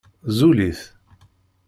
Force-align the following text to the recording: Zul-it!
Zul-it! 0.37 0.81